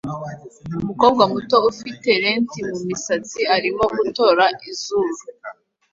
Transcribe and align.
Umukobwa 0.79 1.23
muto 1.33 1.57
ufite 1.71 2.07
lente 2.23 2.59
mumisatsi 2.69 3.39
arimo 3.55 3.83
gutora 3.97 4.45
izuru 4.69 5.15